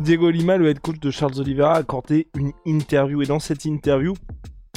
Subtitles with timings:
[0.00, 3.22] Diego Lima, le head coach de Charles Oliveira, a accordé une interview.
[3.22, 4.14] Et dans cette interview,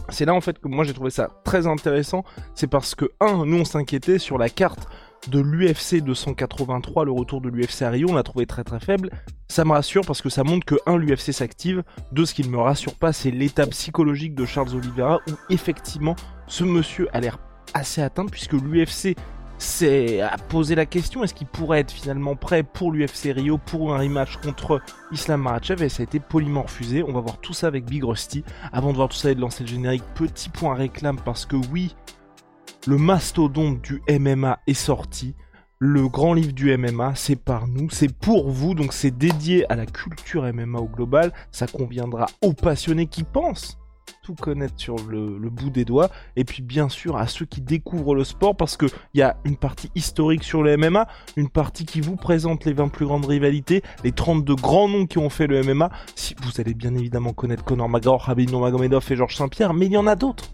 [0.08, 2.24] c'est là en fait que moi j'ai trouvé ça très intéressant.
[2.56, 4.88] C'est parce que, un, nous on s'inquiétait sur la carte
[5.28, 9.10] de l'UFC 283, le retour de l'UFC à Rio, on l'a trouvé très très faible.
[9.50, 11.84] Ça me rassure parce que ça montre que, un, l'UFC s'active.
[12.14, 16.16] Deux, ce qui ne me rassure pas, c'est l'état psychologique de Charles Oliveira où effectivement
[16.48, 17.40] ce monsieur a l'air
[17.74, 19.18] assez atteint puisque l'UFC
[19.60, 24.00] s'est posé la question est-ce qu'il pourrait être finalement prêt pour l'UFC Rio pour un
[24.00, 24.82] rematch contre
[25.12, 25.84] Islam Makhachev?
[25.84, 27.04] Et ça a été poliment refusé.
[27.04, 28.44] On va voir tout ça avec Big Rusty.
[28.72, 31.56] Avant de voir tout ça et de lancer le générique, petit point réclame parce que
[31.56, 31.96] oui,
[32.88, 35.36] le mastodonte du MMA est sorti.
[35.82, 39.78] Le grand livre du MMA, c'est par nous, c'est pour vous, donc c'est dédié à
[39.78, 41.32] la culture MMA au global.
[41.52, 43.78] Ça conviendra aux passionnés qui pensent
[44.30, 48.14] tout connaître sur le, bout des doigts, et puis bien sûr à ceux qui découvrent
[48.14, 52.00] le sport, parce qu'il y a une partie historique sur le MMA, une partie qui
[52.00, 55.64] vous présente les 20 plus grandes rivalités, les 32 grands noms qui ont fait le
[55.64, 55.90] MMA.
[56.16, 59.94] Si vous allez bien évidemment connaître Conor McGregor, Khabib Nurmagomedov et Georges Saint-Pierre, mais il
[59.94, 60.52] y en a d'autres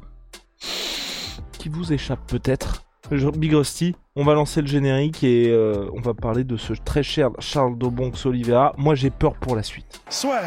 [1.60, 2.84] qui vous échappent peut-être.
[3.12, 7.04] Big Rusty, on va lancer le générique et euh, on va parler de ce très
[7.04, 8.74] cher Charles Dobonx Oliveira.
[8.78, 10.02] Moi j'ai peur pour la suite.
[10.10, 10.42] Soit.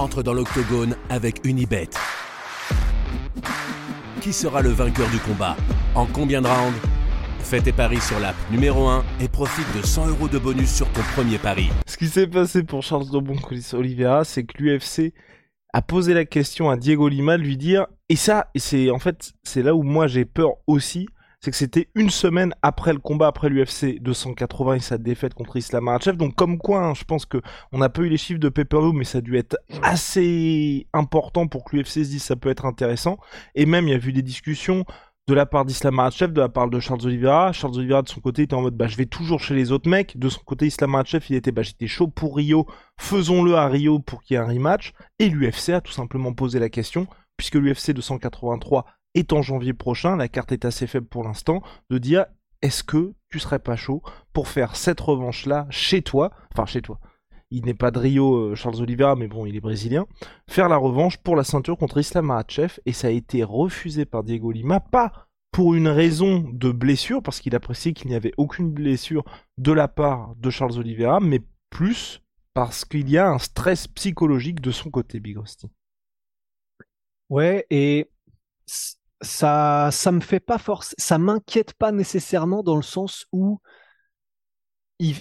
[0.00, 1.90] Entre dans l'octogone avec Unibet.
[4.20, 5.56] Qui sera le vainqueur du combat
[5.94, 6.78] En combien de rounds
[7.40, 10.88] Fais tes paris sur l'app numéro 1 et profite de 100 euros de bonus sur
[10.92, 11.68] ton premier pari.
[11.86, 15.12] Ce qui s'est passé pour Charles Dobon-Colis Oliveira, c'est que l'UFC
[15.72, 19.32] a posé la question à Diego Lima de lui dire, et ça, c'est en fait,
[19.42, 21.08] c'est là où moi j'ai peur aussi,
[21.40, 25.56] c'est que c'était une semaine après le combat, après l'UFC 280 et sa défaite contre
[25.56, 26.16] Islam Makhachev.
[26.16, 27.38] Donc comme quoi, hein, je pense que
[27.72, 28.64] on n'a pas eu les chiffres de pay
[28.94, 32.66] mais ça a dû être assez important pour que l'UFC se dise ça peut être
[32.66, 33.18] intéressant.
[33.54, 34.84] Et même, il y a eu des discussions
[35.28, 37.52] de la part d'Islam Makhachev, de la part de Charles Oliveira.
[37.52, 39.88] Charles Oliveira de son côté était en mode bah je vais toujours chez les autres
[39.88, 40.18] mecs.
[40.18, 42.66] De son côté Islam Makhachev il était bah j'étais chaud pour Rio,
[42.98, 44.92] faisons-le à Rio pour qu'il y ait un rematch.
[45.18, 48.84] Et l'UFC a tout simplement posé la question puisque l'UFC 283
[49.14, 52.26] est en janvier prochain, la carte est assez faible pour l'instant, de dire
[52.62, 57.00] est-ce que tu serais pas chaud pour faire cette revanche-là chez toi, enfin chez toi,
[57.50, 60.06] il n'est pas de Rio euh, Charles Oliveira, mais bon, il est brésilien,
[60.48, 64.22] faire la revanche pour la ceinture contre Islam Makhachev, et ça a été refusé par
[64.22, 68.70] Diego Lima, pas pour une raison de blessure, parce qu'il appréciait qu'il n'y avait aucune
[68.70, 69.24] blessure
[69.58, 72.22] de la part de Charles Oliveira, mais plus
[72.54, 75.68] parce qu'il y a un stress psychologique de son côté, Big Rusty.
[77.28, 78.10] Ouais, et
[79.20, 83.60] ça, ça me fait pas force, ça m'inquiète pas nécessairement dans le sens où,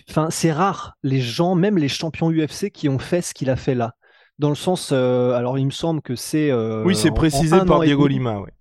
[0.09, 3.55] enfin, c'est rare les gens, même les champions UFC, qui ont fait ce qu'il a
[3.55, 3.95] fait là.
[4.37, 6.49] Dans le sens, euh, alors il me semble que c'est.
[6.49, 8.51] Euh, oui, c'est précisé par Diego Lima, ouais.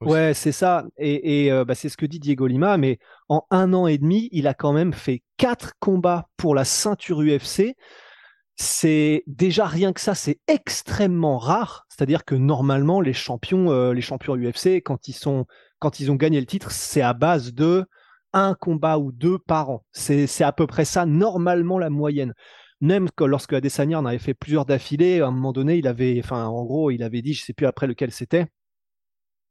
[0.00, 0.84] Ouais, c'est ça.
[0.96, 2.76] Et, euh, bah, c'est ce que dit Diego Lima.
[2.76, 2.98] Mais
[3.28, 7.20] en un an et demi, il a quand même fait quatre combats pour la ceinture
[7.20, 7.74] UFC
[8.60, 11.86] c'est déjà rien que ça, c'est extrêmement rare.
[11.88, 15.46] C'est-à-dire que normalement, les champions, euh, les champions UFC, quand ils sont,
[15.78, 17.86] quand ils ont gagné le titre, c'est à base de
[18.32, 19.84] un combat ou deux par an.
[19.92, 22.34] C'est à peu près ça, normalement, la moyenne.
[22.80, 26.20] Même que lorsque Adesanya en avait fait plusieurs d'affilée, à un moment donné, il avait,
[26.22, 28.46] enfin, en gros, il avait dit, je sais plus après lequel c'était.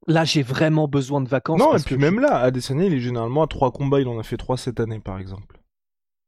[0.05, 1.59] Là, j'ai vraiment besoin de vacances.
[1.59, 4.01] Non, et puis même là, Adesanya, il est généralement à trois combats.
[4.01, 5.56] Il en a fait trois cette année, par exemple.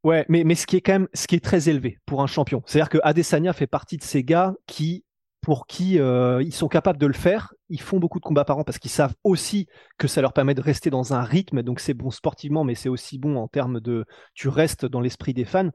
[0.04, 2.28] Ouais, mais, mais ce qui est quand même ce qui est très élevé pour un
[2.28, 2.64] champion.
[2.66, 5.04] C'est-à-dire que Adesanya fait partie de ces gars qui,
[5.42, 8.58] pour qui euh, ils sont capables de le faire, ils font beaucoup de combats par
[8.58, 9.68] an parce qu'ils savent aussi
[9.98, 11.64] que ça leur permet de rester dans un rythme.
[11.64, 14.06] Donc c'est bon sportivement, mais c'est aussi bon en termes de
[14.36, 15.70] tu restes dans l'esprit des fans.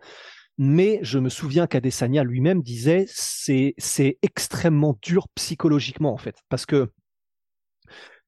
[0.56, 6.64] Mais je me souviens qu'Adesanya lui-même disait c'est c'est extrêmement dur psychologiquement en fait parce
[6.64, 6.90] que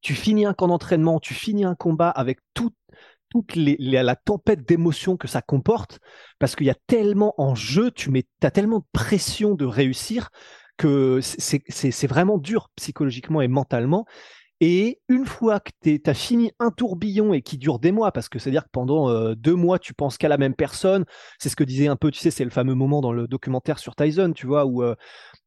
[0.02, 2.72] tu finis un camp d'entraînement, tu finis un combat avec tout
[3.30, 6.00] toute la tempête d'émotions que ça comporte,
[6.38, 10.30] parce qu'il y a tellement en jeu, tu mets, as tellement de pression de réussir
[10.76, 14.06] que c'est vraiment dur psychologiquement et mentalement.
[14.60, 18.30] Et une fois que tu as fini un tourbillon et qui dure des mois, parce
[18.30, 21.04] que c'est-à-dire que pendant euh, deux mois, tu penses qu'à la même personne,
[21.38, 23.78] c'est ce que disait un peu, tu sais, c'est le fameux moment dans le documentaire
[23.78, 24.94] sur Tyson, tu vois, où, euh,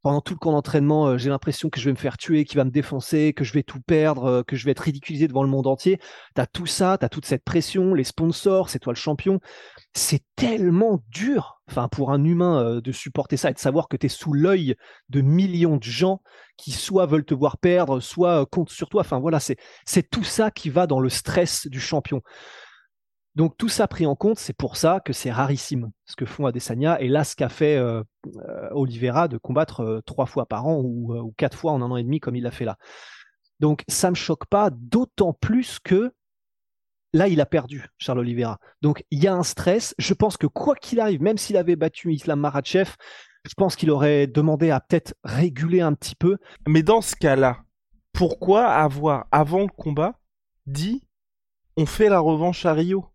[0.01, 2.57] pendant tout le camp d'entraînement, euh, j'ai l'impression que je vais me faire tuer, qu'il
[2.57, 5.43] va me défoncer, que je vais tout perdre, euh, que je vais être ridiculisé devant
[5.43, 5.99] le monde entier.
[6.35, 9.39] Tu as tout ça, tu as toute cette pression, les sponsors, c'est toi le champion.
[9.93, 13.97] C'est tellement dur, enfin pour un humain euh, de supporter ça et de savoir que
[13.97, 14.75] tu es sous l'œil
[15.09, 16.21] de millions de gens
[16.57, 19.01] qui soit veulent te voir perdre, soit comptent sur toi.
[19.01, 22.21] Enfin voilà, c'est c'est tout ça qui va dans le stress du champion.
[23.39, 26.45] Donc tout ça pris en compte, c'est pour ça que c'est rarissime ce que font
[26.45, 28.03] Adesanya et là ce qu'a fait euh,
[28.35, 31.95] euh, Oliveira de combattre euh, trois fois par an ou, quatre fois en un an
[31.95, 32.77] et demi comme il l'a fait là.
[33.61, 36.11] Donc ça me choque pas, d'autant plus que
[37.13, 38.59] là il a perdu Charles Oliveira.
[38.81, 39.95] Donc il y a un stress.
[39.97, 42.97] Je pense que quoi qu'il arrive, même s'il avait battu Islam Makhachev,
[43.45, 46.39] je pense qu'il aurait demandé à peut-être réguler un petit peu.
[46.67, 47.59] Mais dans ce cas-là,
[48.11, 50.19] pourquoi avoir avant le combat
[50.65, 51.07] dit
[51.77, 53.05] on fait la revanche à Rio?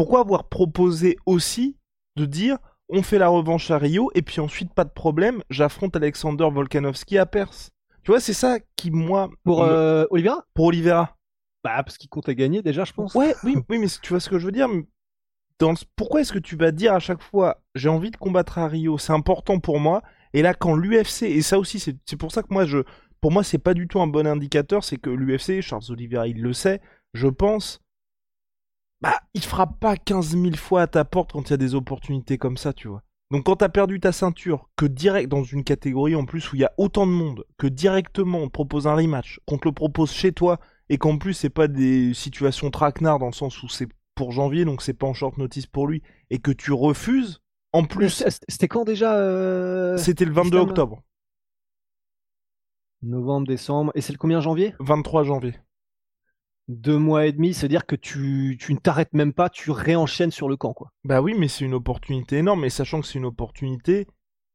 [0.00, 1.76] Pourquoi avoir proposé aussi
[2.16, 2.56] de dire
[2.88, 7.18] on fait la revanche à Rio et puis ensuite pas de problème, j'affronte Alexander Volkanovski
[7.18, 7.70] à Perse.
[8.02, 10.46] Tu vois, c'est ça qui moi pour euh, Oliveira?
[10.54, 11.18] Pour Oliveira.
[11.62, 13.14] Bah parce qu'il comptait gagner déjà, je pense.
[13.14, 14.68] Ouais, oui, oui, mais tu vois ce que je veux dire
[15.58, 18.68] Dans Pourquoi est-ce que tu vas dire à chaque fois j'ai envie de combattre à
[18.68, 20.00] Rio, c'est important pour moi
[20.32, 22.78] et là quand l'UFC et ça aussi c'est pour ça que moi je
[23.20, 26.40] pour moi c'est pas du tout un bon indicateur, c'est que l'UFC Charles Oliveira il
[26.40, 26.80] le sait,
[27.12, 27.82] je pense
[29.00, 31.74] bah, il frappe pas 15 000 fois à ta porte quand il y a des
[31.74, 33.02] opportunités comme ça, tu vois.
[33.30, 36.62] Donc quand t'as perdu ta ceinture, que direct dans une catégorie en plus où il
[36.62, 39.72] y a autant de monde, que directement on te propose un rematch, qu'on te le
[39.72, 40.58] propose chez toi,
[40.88, 44.64] et qu'en plus c'est pas des situations traquenards dans le sens où c'est pour janvier,
[44.64, 47.40] donc c'est pas en short notice pour lui, et que tu refuses,
[47.72, 48.24] en plus...
[48.48, 51.02] C'était quand déjà euh, C'était le 22 octobre.
[53.02, 54.74] Novembre, décembre, et c'est le combien janvier?
[54.80, 55.54] 23 janvier
[56.70, 60.48] deux mois et demi, c'est-à-dire que tu, tu ne t'arrêtes même pas, tu réenchaînes sur
[60.48, 60.92] le camp, quoi.
[61.04, 64.06] Bah oui, mais c'est une opportunité énorme, et sachant que c'est une opportunité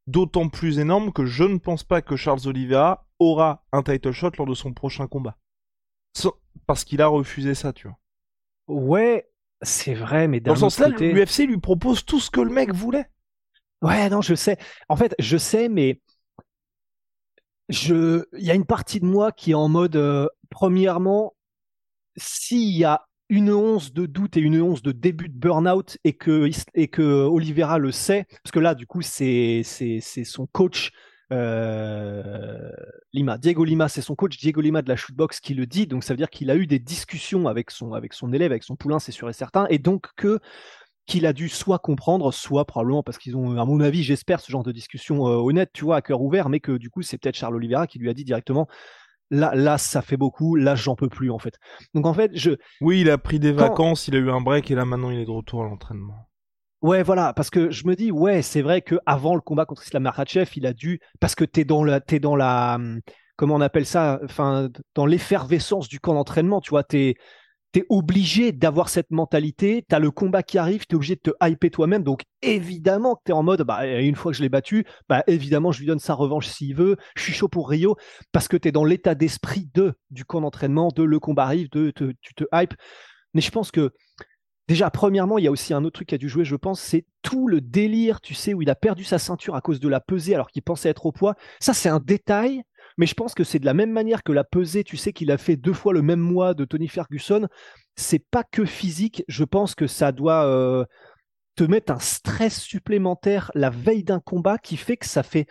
[0.08, 4.32] d'autant plus énorme que je ne pense pas que Charles Oliveira aura un title shot
[4.38, 5.38] lors de son prochain combat.
[6.68, 7.98] Parce qu'il a refusé ça, tu vois.
[8.68, 9.30] Ouais,
[9.62, 12.74] c'est vrai, mais dans le sens là, l'UFC lui propose tout ce que le mec
[12.74, 13.10] voulait.
[13.82, 14.58] Ouais, non, je sais.
[14.90, 16.02] En fait, je sais, mais
[17.70, 21.35] je, il y a une partie de moi qui est en mode, euh, premièrement,
[22.18, 26.14] s'il y a une once de doute et une once de début de burn-out et
[26.14, 30.92] que, et Oliveira le sait, parce que là, du coup, c'est son coach
[31.34, 32.72] euh,
[33.14, 33.38] Lima.
[33.38, 36.14] Diego Lima, c'est son coach Diego Lima de la shootbox qui le dit, donc ça
[36.14, 39.00] veut dire qu'il a eu des discussions avec son, avec son élève, avec son poulain,
[39.00, 40.40] c'est sûr et certain, et donc que
[41.08, 44.52] qu'il a dû soit comprendre, soit probablement parce qu'ils ont, à mon avis, j'espère, ce
[44.52, 47.20] genre de discussion euh, honnête, tu vois, à cœur ouvert, mais que du coup, c'est
[47.20, 48.68] peut-être Charles Oliveira qui lui a dit directement
[49.32, 51.56] là, là, ça fait beaucoup, là, j'en peux plus, en fait.
[51.94, 52.52] Donc, en fait, je.
[52.82, 55.20] Oui, il a pris des vacances, il a eu un break, et là, maintenant, il
[55.20, 56.30] est de retour à l'entraînement.
[56.82, 59.84] Ouais, voilà, parce que je me dis, ouais, c'est vrai que avant le combat contre
[59.84, 63.02] Islam Makhachev, il a dû, parce que t'es dans la, t'es dans la, hum,
[63.38, 67.16] comment on appelle ça, enfin, dans l'effervescence du camp d'entraînement, tu vois, t'es,
[67.90, 72.04] obligé d'avoir cette mentalité, t'as le combat qui arrive, t'es obligé de te hyper toi-même,
[72.04, 75.72] donc évidemment que t'es en mode, bah, une fois que je l'ai battu, bah, évidemment,
[75.72, 77.96] je lui donne sa revanche s'il veut, je suis chaud pour Rio,
[78.32, 81.92] parce que t'es dans l'état d'esprit de, du camp d'entraînement, de le combat arrive, de,
[81.92, 82.74] tu te hype.
[83.34, 83.92] Mais je pense que,
[84.68, 86.80] déjà, premièrement, il y a aussi un autre truc qui a dû jouer, je pense,
[86.80, 89.90] c'est tout le délire, tu sais, où il a perdu sa ceinture à cause de
[89.90, 91.36] la pesée alors qu'il pensait être au poids.
[91.60, 92.64] Ça, c'est un détail
[92.98, 95.32] mais je pense que c'est de la même manière que la pesée, tu sais, qu'il
[95.32, 97.48] a fait deux fois le même mois de Tony Ferguson.
[97.96, 99.24] C'est pas que physique.
[99.28, 100.86] Je pense que ça doit euh,
[101.56, 105.48] te mettre un stress supplémentaire la veille d'un combat qui fait que ça fait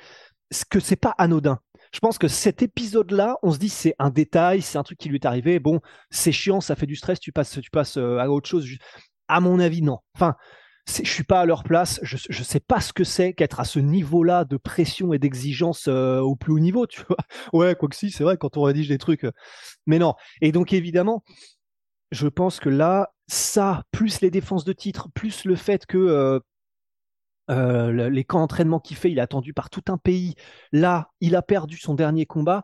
[0.70, 1.58] que c'est pas anodin.
[1.92, 5.08] Je pense que cet épisode-là, on se dit c'est un détail, c'est un truc qui
[5.08, 5.58] lui est arrivé.
[5.58, 8.66] Bon, c'est chiant, ça fait du stress, tu passes, tu passes euh, à autre chose.
[9.28, 9.98] À mon avis, non.
[10.14, 10.34] Enfin,
[10.86, 13.64] je suis pas à leur place, je, je sais pas ce que c'est qu'être à
[13.64, 17.16] ce niveau-là de pression et d'exigence euh, au plus haut niveau, tu vois.
[17.52, 19.24] Ouais, quoi que si, c'est vrai quand on rédige des trucs.
[19.24, 19.32] Euh,
[19.86, 20.14] mais non.
[20.40, 21.24] Et donc évidemment,
[22.10, 26.40] je pense que là, ça, plus les défenses de titre, plus le fait que
[27.50, 30.34] euh, les camps d'entraînement qu'il fait, il est attendu par tout un pays.
[30.72, 32.62] Là, il a perdu son dernier combat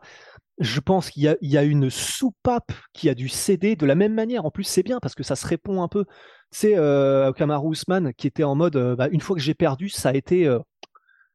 [0.61, 4.45] je pense qu'il y, a une soupape qui a dû céder de la même manière.
[4.45, 6.05] En plus, c'est bien parce que ça se répond un peu.
[6.51, 9.89] C'est euh, Kamaru Usman qui était en mode euh, bah, une fois que j'ai perdu,
[9.89, 10.59] ça a été euh,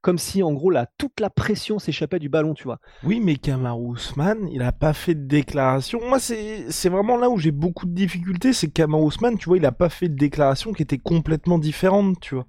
[0.01, 2.79] comme si en gros là, toute la pression s'échappait du ballon, tu vois.
[3.03, 6.01] Oui, mais Kamaru Usman, il n'a pas fait de déclaration.
[6.07, 8.53] Moi, c'est vraiment là où j'ai beaucoup de difficultés.
[8.53, 11.59] C'est que Kamaru Usman, tu vois, il n'a pas fait de déclaration qui était complètement
[11.59, 12.47] différente, tu vois.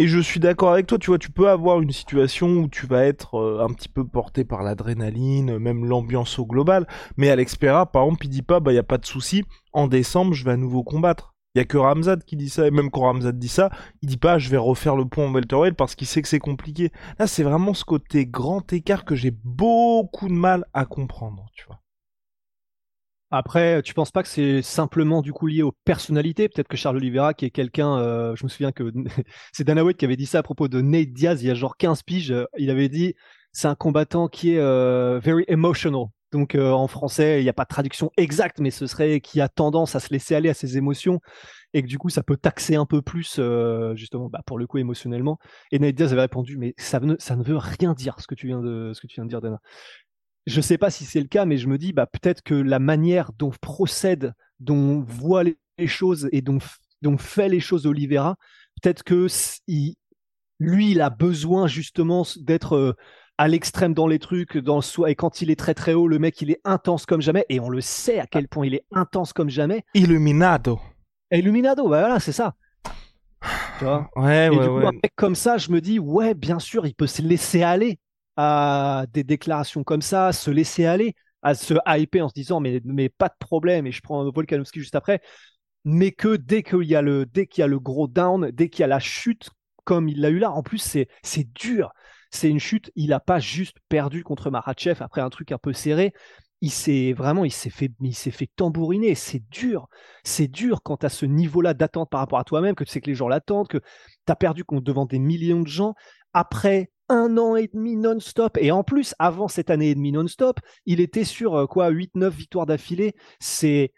[0.00, 2.86] Et je suis d'accord avec toi, tu vois, tu peux avoir une situation où tu
[2.86, 6.86] vas être euh, un petit peu porté par l'adrénaline, même l'ambiance au global,
[7.16, 9.88] mais Alex Pereira, par exemple, il dit pas, bah, y a pas de souci, en
[9.88, 11.34] décembre, je vais à nouveau combattre.
[11.56, 13.70] Il y a que Ramzad qui dit ça, et même quand Ramzad dit ça,
[14.02, 16.38] il dit pas je vais refaire le point en welterweight parce qu'il sait que c'est
[16.38, 16.92] compliqué.
[17.18, 21.66] Là, c'est vraiment ce côté grand écart que j'ai beaucoup de mal à comprendre, tu
[21.66, 21.80] vois.
[23.30, 26.48] Après, tu penses pas que c'est simplement du coup lié aux personnalités?
[26.48, 28.90] Peut-être que Charles Oliveira, qui est quelqu'un, euh, je me souviens que
[29.52, 31.54] c'est Dana White qui avait dit ça à propos de Nate Diaz il y a
[31.54, 32.30] genre 15 piges.
[32.32, 33.14] Euh, il avait dit
[33.52, 36.06] c'est un combattant qui est euh, very emotional.
[36.32, 39.48] Donc en français, il n'y a pas de traduction exacte, mais ce serait qui a
[39.48, 41.20] tendance à se laisser aller à ses émotions
[41.72, 43.40] et que du coup ça peut taxer un peu plus
[43.94, 45.38] justement bah, pour le coup émotionnellement.
[45.72, 48.60] Et Nate Diaz avait répondu mais ça ne, veut rien dire ce que tu viens
[48.60, 49.58] de ce que tu viens de dire Dana
[50.48, 52.54] je ne sais pas si c'est le cas, mais je me dis bah, peut-être que
[52.54, 56.58] la manière dont procède, dont voit les, choses et dont,
[57.18, 58.36] fait les choses Oliveira,
[58.80, 59.26] peut-être que
[60.58, 62.96] lui, il a besoin justement d'être euh,
[63.36, 66.40] à l'extrême dans les trucs, dans et quand il est très très haut, le mec
[66.42, 69.32] il est intense comme jamais, et on le sait à quel point il est intense
[69.32, 69.84] comme jamais.
[69.94, 70.80] Illuminado.
[71.30, 72.54] Illuminado, bah voilà, c'est ça.
[73.78, 74.10] Tu vois?
[74.16, 76.94] Ouais, et du coup, un mec comme ça, je me dis, ouais, bien sûr, il
[76.94, 78.00] peut se laisser aller
[78.38, 82.80] à des déclarations comme ça, se laisser aller, à se hyper en se disant mais,
[82.84, 85.20] mais pas de problème et je prends Volkanovski juste après,
[85.84, 88.68] mais que dès qu'il y a le dès qu'il y a le gros down, dès
[88.68, 89.50] qu'il y a la chute
[89.84, 91.92] comme il l'a eu là, en plus c'est c'est dur,
[92.30, 95.72] c'est une chute, il n'a pas juste perdu contre Marachev après un truc un peu
[95.72, 96.12] serré,
[96.60, 99.14] il s'est vraiment, il s'est fait, il s'est fait tambouriner.
[99.14, 99.88] C'est dur,
[100.24, 103.10] c'est dur quand à ce niveau-là d'attente par rapport à toi-même, que tu sais que
[103.10, 105.94] les gens l'attendent, que tu as perdu devant des millions de gens.
[106.32, 108.58] Après un an et demi non-stop.
[108.60, 112.30] Et en plus, avant cette année et demie non-stop, il était sur euh, quoi 8-9
[112.30, 113.14] victoires d'affilée.
[113.40, 113.92] C'est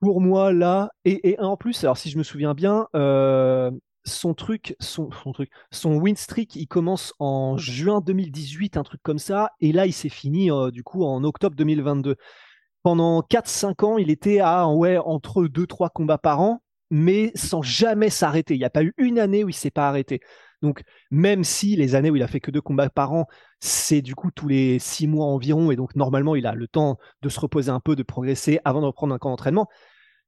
[0.00, 0.90] pour moi là.
[1.04, 3.70] Et, en plus, alors si je me souviens bien, euh,
[4.04, 9.18] son truc, son, truc, son win streak, il commence en juin 2018, un truc comme
[9.18, 9.50] ça.
[9.60, 12.16] Et là, il s'est fini euh, du coup en octobre 2022.
[12.82, 18.10] Pendant 4-5 ans, il était à ouais, entre 2-3 combats par an, mais sans jamais
[18.10, 18.54] s'arrêter.
[18.54, 20.20] Il n'y a pas eu une année où il s'est pas arrêté.
[20.64, 23.26] Donc, même si les années où il a fait que deux combats par an,
[23.60, 26.96] c'est du coup tous les six mois environ, et donc normalement il a le temps
[27.20, 29.68] de se reposer un peu, de progresser avant de reprendre un camp d'entraînement,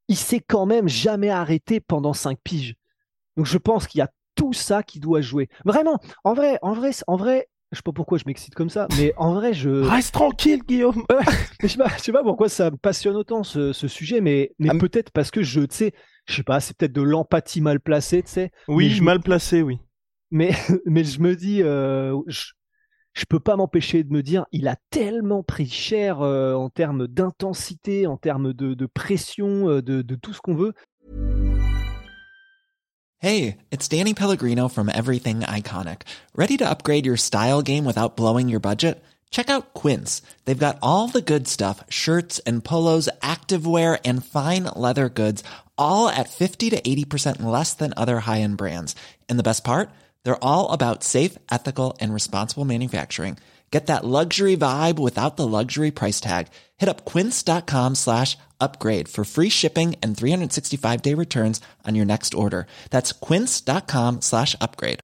[0.09, 2.75] il s'est quand même jamais arrêté pendant cinq piges.
[3.39, 5.49] Donc, je pense qu'il y a tout ça qui doit jouer.
[5.65, 8.89] Vraiment, en vrai, en vrai, en vrai, je sais pas pourquoi je m'excite comme ça,
[8.99, 9.71] mais en vrai, je.
[9.89, 11.03] Reste tranquille, Guillaume.
[11.63, 14.79] je sais pas, sais pas pourquoi ça me passionne autant ce, sujet, mais, mais ah,
[14.79, 15.93] peut-être parce que je, tu sais,
[16.27, 18.51] je sais pas, c'est peut-être de l'empathie mal placée, tu sais.
[18.69, 19.79] Oui, mal placée, oui.
[20.31, 20.51] Mais,
[20.87, 22.53] mais je me dis, euh, je,
[23.15, 27.07] je peux pas m'empêcher de me dire, il a tellement pris cher euh, en termes
[27.07, 30.75] d'intensité, en termes de, de pression, euh, de, de tout ce qu'on veut.
[33.19, 36.03] Hey, it's Danny Pellegrino from Everything Iconic.
[36.35, 39.03] Ready to upgrade your style game without blowing your budget?
[39.31, 40.21] Check out Quince.
[40.45, 45.43] They've got all the good stuff shirts and polos, activewear, and fine leather goods,
[45.79, 48.95] all at 50 to 80% less than other high end brands.
[49.29, 49.89] And the best part?
[50.27, 53.39] They're all about safe, ethical, and responsible manufacturing.
[53.71, 56.49] Get that luxury vibe without the luxury price tag.
[56.79, 62.35] Hit up quince.com slash upgrade for free shipping and 365 day returns on your next
[62.35, 62.67] order.
[62.91, 64.99] That's quince.com slash upgrade.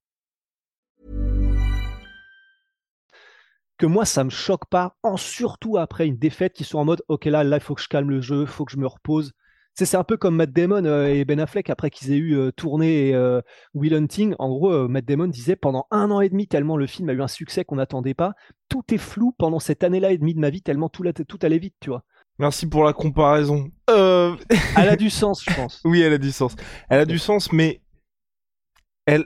[3.79, 7.01] Que moi, ça me choque pas, en surtout après une défaite qui sont en mode,
[7.07, 9.31] OK, là, là, il faut que je calme le jeu, faut que je me repose.
[9.75, 12.51] C'est un peu comme Matt Damon euh, et Ben Affleck après qu'ils aient eu euh,
[12.51, 13.41] tourné euh,
[13.73, 14.35] Will Hunting.
[14.37, 17.21] En gros, Matt Damon disait pendant un an et demi, tellement le film a eu
[17.21, 18.33] un succès qu'on n'attendait pas,
[18.69, 21.57] tout est flou pendant cette année-là et demie de ma vie, tellement tout, tout allait
[21.57, 22.03] vite, tu vois.
[22.37, 23.69] Merci pour la comparaison.
[23.87, 25.81] elle a du sens, je pense.
[25.85, 26.55] oui, elle a du sens.
[26.89, 27.81] Elle a du sens, mais
[29.05, 29.25] elle,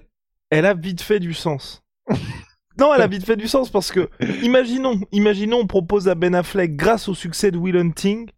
[0.50, 1.84] elle a vite fait du sens.
[2.80, 4.10] non, elle a vite fait du sens parce que,
[4.44, 8.30] imaginons, imaginons, on propose à Ben Affleck, grâce au succès de Will Hunting,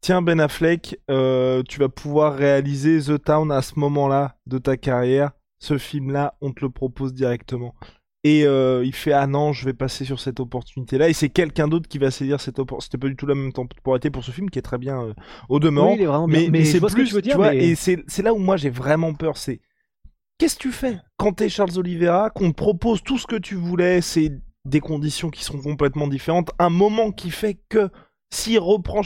[0.00, 4.76] tiens Ben Affleck, euh, tu vas pouvoir réaliser The Town à ce moment-là de ta
[4.76, 5.32] carrière.
[5.58, 7.74] Ce film-là, on te le propose directement.
[8.24, 11.08] Et euh, il fait ah non, je vais passer sur cette opportunité-là.
[11.08, 12.86] Et c'est quelqu'un d'autre qui va saisir cette opportunité.
[12.90, 15.14] C'était pas du tout la même temporalité pour ce film qui est très bien euh,
[15.48, 15.90] au demeurant.
[15.90, 18.38] Oui, il est vraiment mais, mais, c'est plus, tu veux dire, et c'est là où
[18.38, 19.36] moi j'ai vraiment peur.
[19.36, 19.60] C'est
[20.38, 23.54] qu'est-ce que tu fais quand t'es Charles Oliveira, qu'on te propose tout ce que tu
[23.54, 24.32] voulais, c'est
[24.64, 27.90] des conditions qui sont complètement différentes, un moment qui fait que
[28.30, 29.02] s'il reprend,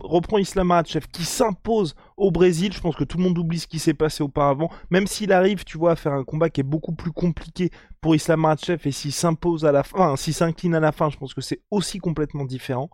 [0.00, 3.66] reprend Islam Makhachev qui s'impose au Brésil, je pense que tout le monde oublie ce
[3.66, 4.70] qui s'est passé auparavant.
[4.90, 8.14] Même s'il arrive, tu vois, à faire un combat qui est beaucoup plus compliqué pour
[8.14, 11.32] Islam Makhachev et s'il s'impose à la fin, s'il s'incline à la fin, je pense
[11.32, 12.90] que c'est aussi complètement différent.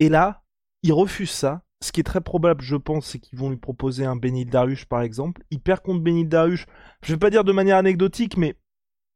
[0.00, 0.42] Et là,
[0.82, 1.62] il refuse ça.
[1.80, 4.86] Ce qui est très probable, je pense, c'est qu'ils vont lui proposer un Benil Darush,
[4.86, 5.42] par exemple.
[5.50, 6.66] Il perd contre Benil Darush,
[7.02, 8.56] je vais pas dire de manière anecdotique, mais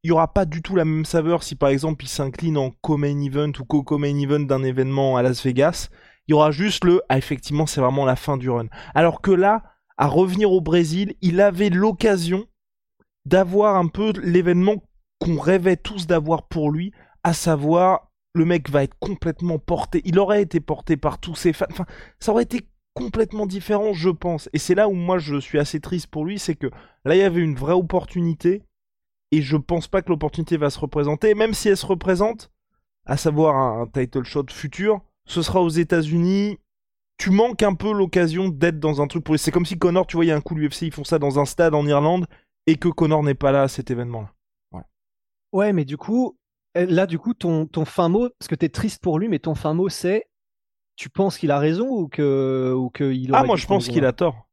[0.09, 3.21] il aura pas du tout la même saveur si par exemple il s'incline en co-main
[3.21, 5.91] event ou co-main event d'un événement à Las Vegas.
[6.27, 8.69] Il y aura juste le ah effectivement c'est vraiment la fin du run.
[8.95, 9.63] Alors que là,
[9.99, 12.47] à revenir au Brésil, il avait l'occasion
[13.27, 14.77] d'avoir un peu l'événement
[15.19, 20.01] qu'on rêvait tous d'avoir pour lui, à savoir le mec va être complètement porté.
[20.07, 21.67] Il aurait été porté par tous ses fans.
[21.71, 21.85] Enfin,
[22.19, 24.49] ça aurait été complètement différent, je pense.
[24.55, 26.71] Et c'est là où moi je suis assez triste pour lui, c'est que
[27.05, 28.63] là il y avait une vraie opportunité
[29.31, 31.35] et je pense pas que l'opportunité va se représenter.
[31.35, 32.51] Même si elle se représente,
[33.07, 36.59] à savoir un, title shot futur, ce sera aux États-Unis.
[37.19, 39.39] Tu manques un peu l'occasion d'être dans un truc pour.
[39.39, 41.19] C'est comme si Connor, tu vois, il y a un coup l'UFC, ils font ça
[41.19, 42.27] dans un stade en Irlande
[42.67, 44.33] et que Connor n'est pas là à cet événement-là.
[45.53, 46.37] Ouais, mais du coup,
[46.75, 49.29] eh, là, du coup, ton, ton fin mot, parce que tu es triste pour lui,
[49.29, 50.29] mais ton fin mot, c'est
[50.95, 54.13] tu penses qu'il a raison ou que ou qu'il Ah, moi, je pense qu'il a
[54.13, 54.49] tort.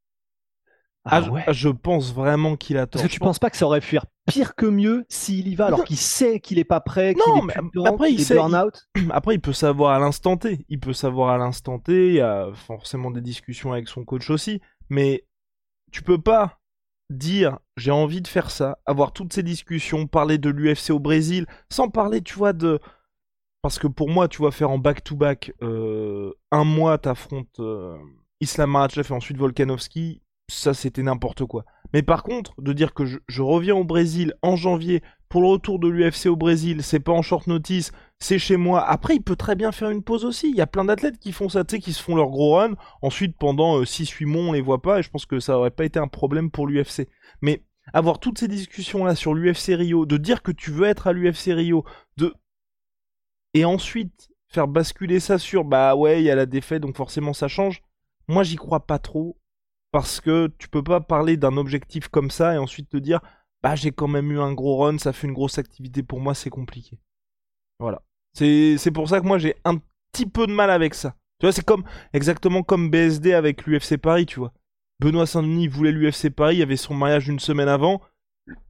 [1.04, 1.44] Ah, ah ouais.
[1.50, 3.02] je pense vraiment qu'il a tort.
[3.02, 5.68] Parce que tu penses pas que ça aurait pu pire que mieux s'il y va
[5.68, 8.26] alors qu'il sait qu'il est pas prêt, qu'il Non, est mais après, il qu'il est
[8.26, 10.66] sait- burn-out Après, il peut savoir à l'instant T.
[10.70, 12.08] Il peut savoir à l'instant T.
[12.10, 14.62] Il y a forcément des discussions avec son coach aussi.
[14.90, 15.26] Mais
[15.92, 16.60] tu peux pas
[17.12, 21.46] dire j'ai envie de faire ça, avoir toutes ces discussions, parler de l'UFC au Brésil,
[21.72, 22.80] sans parler, tu vois, de.
[23.62, 27.98] Parce que pour moi, tu vois, faire en back-to-back, euh, un mois, t'affrontes euh,
[28.40, 31.66] Islam Makhachev et ensuite Volkanovski, ça c'était n'importe quoi.
[31.96, 35.80] Mais par contre, de dire que je, reviens au Brésil en janvier pour le retour
[35.80, 38.84] de l'UFC au Brésil, c'est pas en short notice, c'est chez moi.
[38.86, 40.50] Après, il peut très bien faire une pause aussi.
[40.50, 42.74] Il y a plein d'athlètes qui font ça, tu qui se font leur gros run.
[43.02, 45.86] Ensuite, pendant 6-8 mois, on les voit pas et je pense que ça aurait pas
[45.86, 47.08] été un problème pour l'UFC.
[47.42, 51.14] Mais avoir toutes ces discussions-là sur l'UFC Rio, de dire que tu veux être à
[51.14, 51.86] l'UFC Rio,
[52.18, 52.34] de.
[53.54, 57.32] Et ensuite faire basculer ça sur bah ouais, il y a la défaite donc forcément
[57.32, 57.84] ça change.
[58.28, 59.38] Moi, j'y crois pas trop
[59.96, 63.22] parce que tu peux pas parler d'un objectif comme ça et ensuite te dire
[63.64, 66.36] bah j'ai quand même eu un gros run, ça fait une grosse activité pour moi,
[66.36, 67.00] c'est compliqué.
[67.80, 68.02] Voilà.
[68.34, 69.78] C'est pour ça que moi j'ai un
[70.12, 71.16] petit peu de mal avec ça.
[71.40, 74.52] Tu vois, c'est comme exactement comme BSD avec l'UFC Paris, tu vois.
[75.00, 78.02] Benoît Saint-Denis voulait l'UFC Paris, il avait son mariage une semaine avant.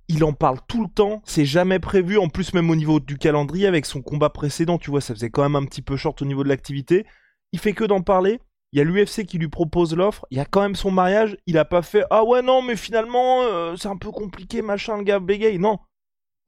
[0.07, 2.19] Il en parle tout le temps, c'est jamais prévu.
[2.19, 5.31] En plus, même au niveau du calendrier, avec son combat précédent, tu vois, ça faisait
[5.31, 7.03] quand même un petit peu short au niveau de l'activité.
[7.51, 8.39] Il fait que d'en parler.
[8.75, 10.25] Il y a l'UFC qui lui propose l'offre.
[10.31, 11.37] Il y a quand même son mariage.
[11.45, 14.97] Il a pas fait Ah ouais, non, mais finalement, euh, c'est un peu compliqué, machin,
[14.97, 15.59] le gars bégaye.
[15.59, 15.79] Non.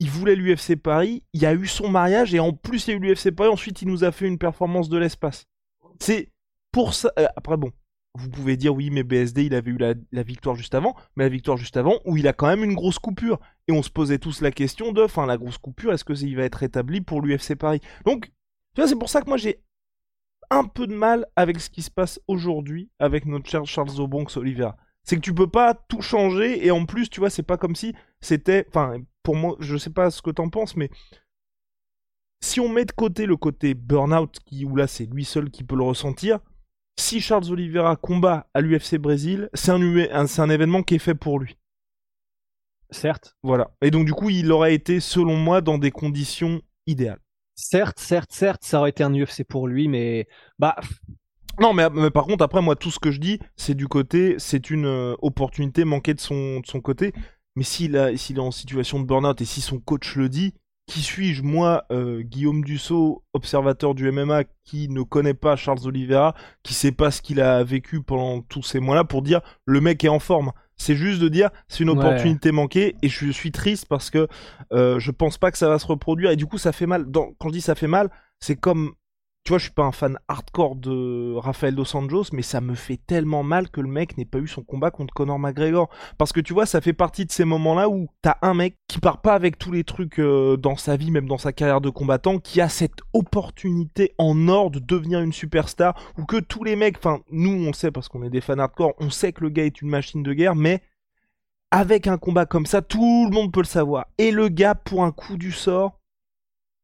[0.01, 1.23] Il voulait l'UFC Paris.
[1.31, 2.35] Il y a eu son mariage.
[2.35, 3.47] Et en plus, il y a eu l'UFC Paris.
[3.49, 5.45] Ensuite, il nous a fait une performance de l'espace.
[6.01, 6.33] C'est
[6.73, 7.13] pour ça.
[7.17, 7.71] euh, après, bon,
[8.15, 11.29] vous pouvez dire oui, mais BSD, il avait eu la, victoire juste avant, mais la
[11.29, 13.39] victoire juste avant, où il a quand même une grosse coupure.
[13.69, 16.35] Et on se posait tous la question de, enfin, la grosse coupure, est-ce que il
[16.35, 17.79] va être rétabli pour l'UFC Paris?
[18.05, 18.33] Donc,
[18.75, 19.61] tu c'est pour ça que moi j'ai
[20.49, 24.37] un peu de mal avec ce qui se passe aujourd'hui avec notre cher Charles Zobonx
[24.37, 24.77] Oliveira.
[25.03, 27.75] C'est que tu peux pas tout changer, et en plus, tu vois, c'est pas comme
[27.75, 28.65] si c'était.
[28.69, 30.89] Enfin, pour moi, je sais pas ce que t'en penses, mais
[32.41, 35.63] si on met de côté le côté burn-out, qui, où là c'est lui seul qui
[35.63, 36.39] peut le ressentir,
[36.99, 41.15] si Charles Oliveira combat à l'UFC Brésil, c'est un, c'est un événement qui est fait
[41.15, 41.57] pour lui.
[42.89, 43.71] Certes, Voilà.
[43.81, 47.19] Et donc du coup, il aurait été, selon moi, dans des conditions idéales.
[47.57, 50.27] Certes, certes, certes, ça aurait été un UFC pour lui, mais
[50.59, 50.75] bah
[51.59, 54.69] Non, mais, par contre, après, moi, tout ce que je dis, c'est du côté, c'est
[54.69, 57.13] une euh, opportunité manquée de son, côté.
[57.55, 60.53] Mais s'il est en situation de burn-out et si son coach le dit,
[60.85, 66.35] qui suis-je, moi, euh, Guillaume Dussault, observateur du MMA, qui ne connaît pas Charles Oliveira,
[66.63, 70.03] qui sait pas ce qu'il a vécu pendant tous ces mois-là, pour dire le mec
[70.03, 70.53] est en forme.
[70.77, 71.97] C'est juste de dire c'est une Ouais.
[71.97, 74.27] opportunité manquée et je suis triste parce que
[74.73, 77.05] euh, je pense pas que ça va se reproduire et du coup ça fait mal.
[77.09, 78.09] Dans- quand je dis ça fait mal,
[78.39, 78.93] c'est comme
[79.47, 82.75] tu vois, je suis pas un fan hardcore de Rafael Dos Anjos, mais ça me
[82.75, 85.89] fait tellement mal que le mec n'ait pas eu son combat contre Conor McGregor.
[86.17, 88.99] Parce que tu vois, ça fait partie de ces moments-là où t'as un mec qui
[88.99, 91.89] part pas avec tous les trucs euh, dans sa vie, même dans sa carrière de
[91.89, 96.75] combattant, qui a cette opportunité en or de devenir une superstar, ou que tous les
[96.75, 99.49] mecs, enfin, nous on sait parce qu'on est des fans hardcore, on sait que le
[99.49, 100.81] gars est une machine de guerre, mais
[101.71, 104.07] avec un combat comme ça, tout le monde peut le savoir.
[104.17, 105.97] Et le gars, pour un coup du sort,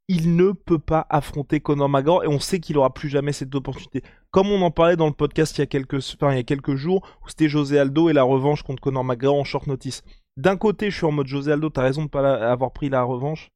[0.09, 3.55] il ne peut pas affronter Conor McGregor et on sait qu'il aura plus jamais cette
[3.55, 4.03] opportunité.
[4.31, 6.43] Comme on en parlait dans le podcast il y a quelques, enfin, il y a
[6.43, 10.03] quelques jours, où c'était José Aldo et la revanche contre Conor McGregor en short notice.
[10.35, 12.89] D'un côté, je suis en mode José Aldo, t'as raison de pas la- avoir pris
[12.89, 13.49] la revanche.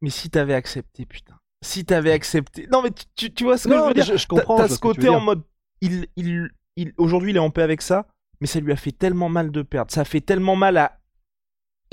[0.00, 1.34] Mais si t'avais accepté, putain.
[1.64, 2.66] Si t'avais accepté.
[2.70, 4.04] Non, mais tu, tu- tu vois ce que je veux dire?
[4.04, 4.56] je, je comprends.
[4.56, 5.42] T'as ce côté en mode.
[5.80, 8.06] Il, il, il, Aujourd'hui, il est en paix avec ça,
[8.40, 9.90] mais ça lui a fait tellement mal de perdre.
[9.90, 10.98] Ça a fait tellement mal à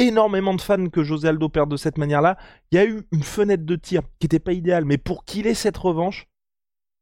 [0.02, 2.38] énormément de fans que José Aldo perde de cette manière-là.
[2.72, 5.48] Il y a eu une fenêtre de tir qui n'était pas idéale, mais pour qu'il
[5.48, 6.28] ait cette revanche,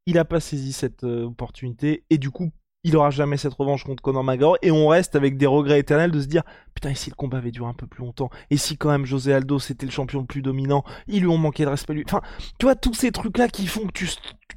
[0.05, 2.51] il n'a pas saisi cette euh, opportunité et du coup,
[2.83, 6.11] il aura jamais cette revanche contre Conor McGregor et on reste avec des regrets éternels
[6.11, 8.29] de se dire putain et si le combat avait duré un peu plus longtemps?
[8.49, 11.37] Et si quand même José Aldo c'était le champion le plus dominant ils lui ont
[11.37, 12.21] manqué de respect lui enfin
[12.57, 14.09] tu vois tous ces trucs là qui font que tu,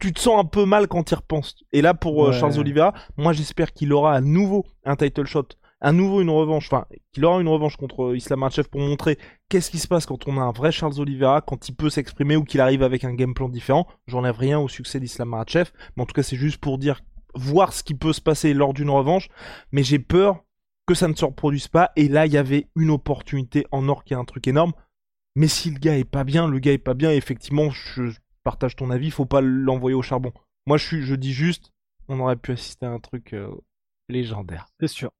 [0.02, 1.54] tu te sens un peu mal quand tu y repenses.
[1.72, 2.32] Et là, pour euh.
[2.32, 5.46] Charles Oliveira, moi j'espère qu'il aura à nouveau un title shot,
[5.82, 9.18] à nouveau une revanche, enfin, qu'il aura une revanche contre euh, Islam Makhachev pour montrer
[9.48, 12.36] qu'est-ce qui se passe quand on a un vrai Charles Oliveira, quand il peut s'exprimer
[12.36, 13.88] ou qu'il arrive avec un game plan différent.
[14.06, 17.00] J'enlève rien au succès d'Islam Makhachev, mais en tout cas, c'est juste pour dire,
[17.34, 19.28] voir ce qui peut se passer lors d'une revanche.
[19.72, 20.44] Mais j'ai peur
[20.86, 21.90] que ça ne se reproduise pas.
[21.96, 24.72] Et là, il y avait une opportunité en or qui est un truc énorme.
[25.34, 28.12] Mais si le gars est pas bien, le gars est pas bien, effectivement, je
[28.44, 30.32] partage ton avis, faut pas l'envoyer au charbon.
[30.66, 31.72] Moi, je, suis, je dis juste,
[32.08, 33.50] on aurait pu assister à un truc euh,
[34.08, 34.68] légendaire.
[34.78, 35.10] C'est sûr.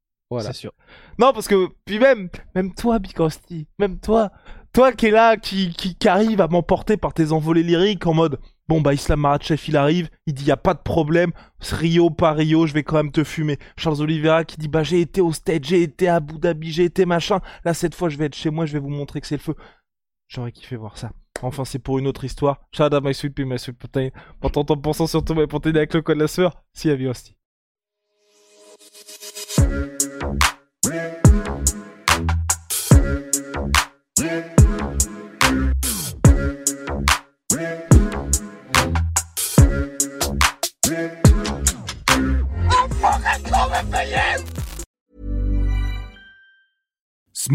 [1.18, 4.30] Non, parce que, puis même, même toi, Bikosti, même toi,
[4.72, 8.38] toi qui es là, qui, qui, arrive à m'emporter par tes envolées lyriques en mode,
[8.68, 12.32] bon, bah, Islam Makhachev, il arrive, il dit, y a pas de problème, Rio, pas
[12.32, 13.58] Rio, je vais quand même te fumer.
[13.76, 16.84] Charles Oliveira qui dit, bah, j'ai été au stage, j'ai été à Abu Dhabi, j'ai
[16.84, 19.26] été machin, là, cette fois, je vais être chez moi, je vais vous montrer que
[19.26, 19.54] c'est le feu.
[20.28, 21.10] J'aurais kiffé voir ça.
[21.42, 22.60] Enfin, c'est pour une autre histoire.
[22.72, 24.08] Shout out my sweet my sweet protein.
[24.40, 26.94] Pourtant, en pensant surtout, mais pour t'aider avec le code de la sueur, si, à
[26.94, 27.36] Hosti.